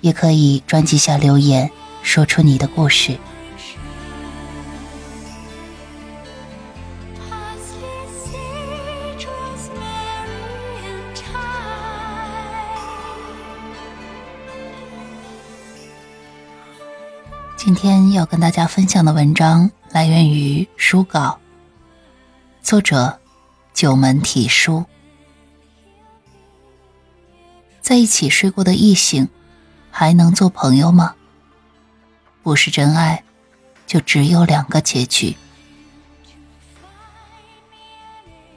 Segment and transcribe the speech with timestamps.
[0.00, 1.70] 也可以专辑下留言，
[2.02, 3.18] 说出你的故事。
[17.56, 21.38] 今天要跟大家分享的文章来源于书稿，
[22.62, 23.20] 作者
[23.74, 24.84] 九门体书。
[27.82, 29.28] 在一起睡过的异性。
[29.90, 31.14] 还能做朋友吗？
[32.42, 33.22] 不是真爱，
[33.86, 35.36] 就只有两个结局。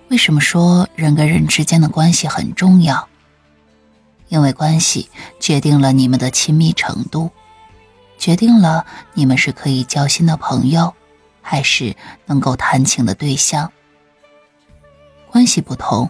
[0.09, 3.08] 为什么说人跟人之间的关系很重要？
[4.30, 7.30] 因为关系决定了你们的亲密程度，
[8.17, 10.94] 决定了你们是可以交心的朋友，
[11.42, 11.95] 还是
[12.26, 13.72] 能够谈情的对象。
[15.30, 16.09] 关系不同，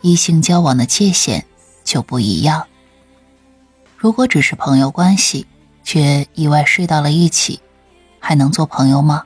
[0.00, 1.46] 异性交往的界限
[1.84, 2.66] 就不一样。
[4.00, 5.46] 如果只是朋友关系，
[5.84, 7.60] 却意外睡到了一起，
[8.18, 9.24] 还能做朋友吗？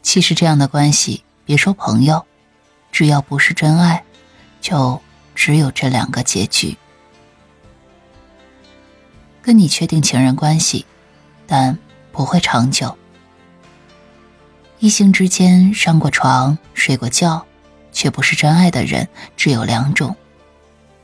[0.00, 2.24] 其实这样的关系，别说朋友，
[2.92, 4.04] 只要不是真爱，
[4.60, 5.02] 就
[5.34, 6.76] 只有这两个结局。
[9.42, 10.86] 跟你确定情人关系，
[11.48, 11.76] 但
[12.12, 12.96] 不会长久。
[14.78, 17.44] 异性之间上过床、睡过觉，
[17.90, 20.14] 却不是真爱的人，只有两种，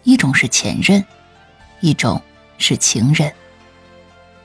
[0.05, 1.05] 一种是前任。
[1.85, 2.23] 一种
[2.57, 3.31] 是情人，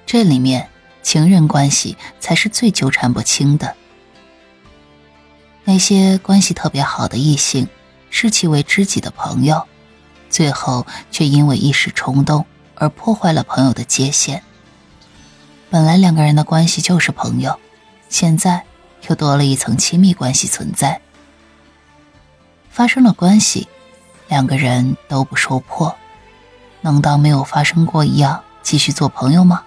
[0.05, 0.69] 这里面
[1.01, 3.77] 情人关系才是最纠缠不清的。
[5.63, 7.69] 那些关系特别好的异性，
[8.09, 9.65] 视其为知己的朋友，
[10.29, 12.45] 最后却因为一时冲动
[12.75, 14.43] 而破坏了朋友的界限。
[15.69, 17.57] 本来两个人的关系就是朋友，
[18.09, 18.65] 现在
[19.07, 20.99] 又多了一层亲密关系存在。
[22.69, 23.69] 发生了关系，
[24.27, 25.95] 两个人都不说破。
[26.81, 29.63] 能当没有发生过一样继续做朋友吗？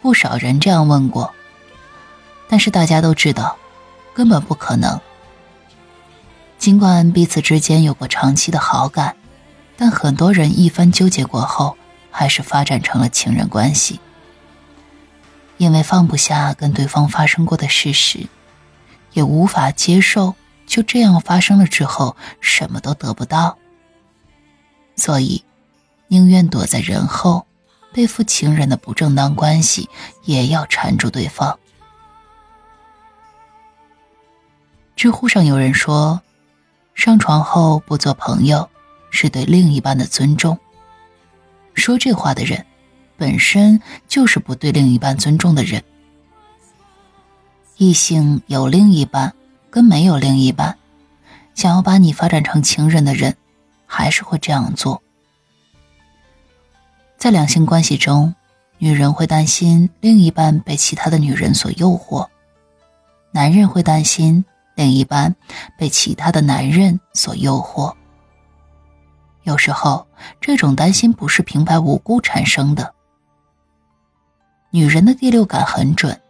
[0.00, 1.34] 不少人这样问过，
[2.48, 3.56] 但是大家都知道，
[4.14, 5.00] 根本不可能。
[6.58, 9.16] 尽管彼此之间有过长期的好感，
[9.76, 11.76] 但很多人一番纠结过后，
[12.10, 14.00] 还是发展成了情人关系。
[15.56, 18.26] 因为放不下跟对方发生过的事实，
[19.12, 20.34] 也无法接受
[20.66, 23.58] 就这样发生了之后什么都得不到。
[24.98, 25.44] 所以，
[26.08, 27.46] 宁愿躲在人后，
[27.92, 29.88] 背负情人的不正当关系，
[30.24, 31.58] 也要缠住对方。
[34.96, 36.20] 知乎上有人说
[36.96, 38.68] ：“上床后不做朋友，
[39.10, 40.58] 是对另一半的尊重。”
[41.74, 42.66] 说这话的人，
[43.16, 45.82] 本身就是不对另一半尊重的人。
[47.76, 49.32] 异性有另一半，
[49.70, 50.76] 跟没有另一半，
[51.54, 53.36] 想要把你发展成情人的人。
[53.88, 55.02] 还是会这样做。
[57.16, 58.32] 在两性关系中，
[58.76, 62.28] 女人会担心另一半被其他的女人所诱惑，
[63.32, 64.44] 男人会担心
[64.76, 65.34] 另一半
[65.76, 67.92] 被其他的男人所诱惑。
[69.42, 70.06] 有时候，
[70.40, 72.94] 这种担心不是平白无故产生的。
[74.70, 76.20] 女人的第六感很准，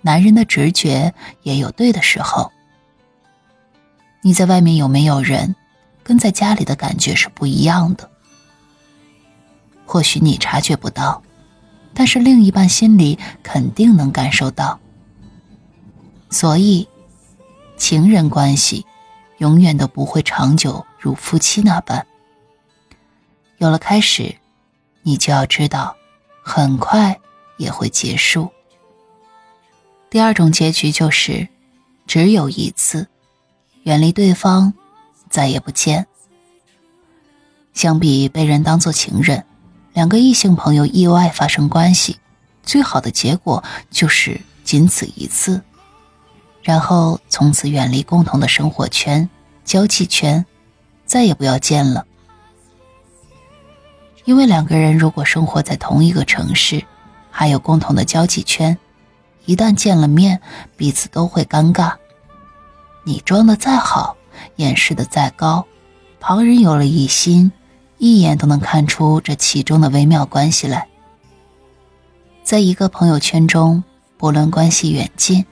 [0.00, 1.12] 男人的直觉
[1.42, 2.50] 也有对的时候。
[4.22, 5.54] 你在外面有没有人？
[6.02, 8.10] 跟在家里的感觉是不一样的。
[9.84, 11.22] 或许你察觉不到，
[11.92, 14.78] 但是另一半心里肯定能感受到。
[16.30, 16.88] 所以，
[17.76, 18.86] 情人关系
[19.38, 22.06] 永远都不会长久如夫妻那般。
[23.58, 24.34] 有了开始，
[25.02, 25.94] 你就要知道，
[26.42, 27.20] 很快
[27.58, 28.50] 也会结束。
[30.08, 31.48] 第二种结局就是，
[32.06, 33.06] 只有一次，
[33.82, 34.72] 远离对方。
[35.32, 36.06] 再也不见。
[37.72, 39.44] 相比被人当做情人，
[39.94, 42.18] 两个异性朋友意外发生关系，
[42.62, 45.62] 最好的结果就是仅此一次，
[46.62, 49.28] 然后从此远离共同的生活圈、
[49.64, 50.44] 交际圈，
[51.06, 52.06] 再也不要见了。
[54.26, 56.84] 因为两个人如果生活在同一个城市，
[57.30, 58.76] 还有共同的交际圈，
[59.46, 60.42] 一旦见了面，
[60.76, 61.94] 彼此都会尴尬。
[63.02, 64.14] 你装的再好。
[64.62, 65.66] 掩饰的再高，
[66.20, 67.50] 旁人有了疑心，
[67.98, 70.86] 一眼都能看出这其中的微妙关系来。
[72.44, 73.82] 在一个朋友圈中，
[74.16, 75.44] 不论关系远近，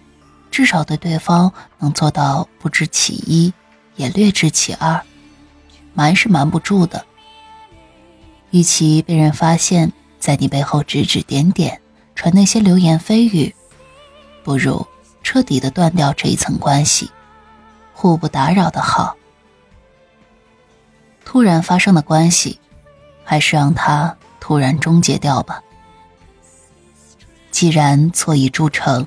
[0.50, 3.52] 至少对对方能做到不知其一，
[3.96, 5.02] 也略知其二，
[5.92, 7.04] 瞒是瞒不住的。
[8.50, 11.80] 与其被人发现，在你背后指指点点，
[12.14, 13.54] 传那些流言蜚语，
[14.44, 14.86] 不如
[15.22, 17.10] 彻底的断掉这一层关系，
[18.00, 19.14] 互不打扰的好。
[21.22, 22.58] 突然发生的关系，
[23.24, 25.62] 还是让它突然终结掉吧。
[27.50, 29.06] 既然错已铸成，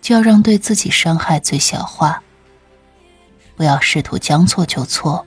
[0.00, 2.22] 就要让对自己伤害最小化。
[3.56, 5.26] 不要试图将错就错，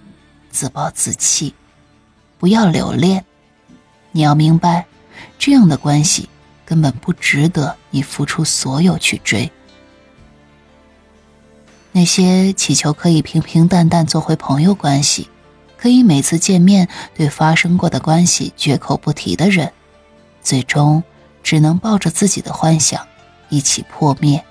[0.50, 1.54] 自暴自弃。
[2.40, 3.24] 不要留恋。
[4.12, 4.88] 你要明白，
[5.38, 6.28] 这样的关系
[6.66, 9.52] 根本不值得你付出所有去追。
[11.98, 15.28] 那些祈求可以平平淡淡做回朋友关系，
[15.76, 19.74] 可以每次见面对发生过的关系绝口不提的人，
[20.44, 21.04] 最终
[21.42, 23.08] 只能抱着自己的幻想
[23.50, 24.46] 一起破灭。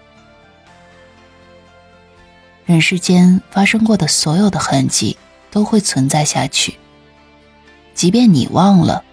[2.65, 5.17] 人世间发生过的所有的痕迹
[5.53, 6.77] 都会存在下去，
[7.95, 9.05] 即便你忘了。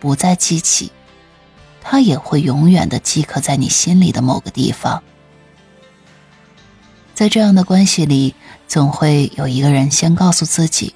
[0.00, 0.90] 不再记起，
[1.80, 5.00] 它也会永远的记刻在你心里的某个地方。
[7.16, 8.34] 在这样的关系里，
[8.68, 10.94] 总会有一个人先告诉自己：“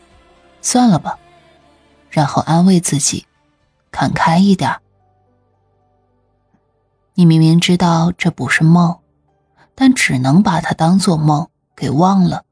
[0.61, 1.19] 算了吧”，
[2.11, 3.27] 然后安慰自己
[3.91, 4.71] ：“看开一点。”
[7.17, 8.99] 你明明知道这不是梦，
[9.75, 12.45] 但只能把它当做梦给忘了。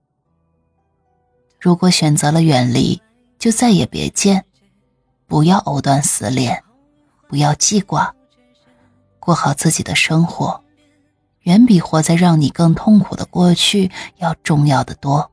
[1.61, 3.03] 如果选择了远离，
[3.39, 4.47] 就再也别见。
[5.27, 6.65] 不要藕断丝连，
[7.29, 8.15] 不要记挂，
[9.21, 10.65] 过好自己的生活，
[11.49, 15.31] 远比活在让你更痛苦的过去要重要的多。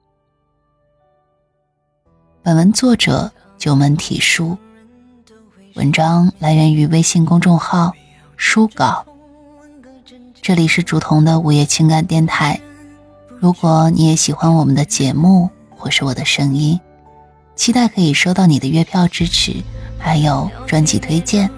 [2.42, 4.58] 本文作者九门体书，
[5.74, 7.92] 文章来源于微信公众号
[8.38, 9.06] 书稿。
[10.42, 12.62] 这里是竹筒的午夜情感电台。
[13.38, 16.80] 如果你也喜欢我们的节目或是我的声音，
[17.58, 19.54] 期待可以收到你的月票支持。
[20.00, 21.50] 还有专辑推荐，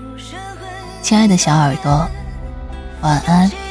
[1.04, 2.10] 亲爱的小耳朵，
[3.02, 3.67] 晚安。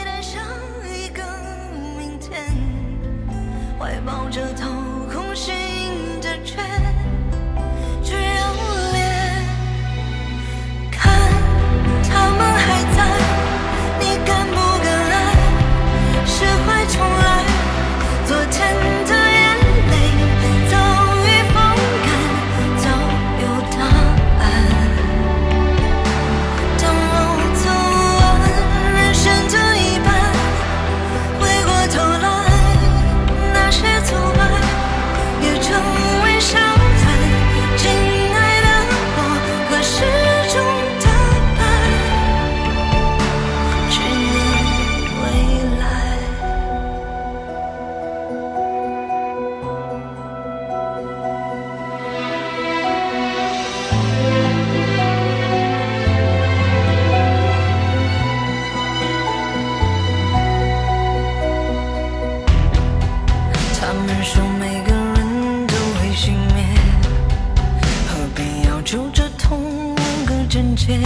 [68.97, 70.99] 有着同样的症结。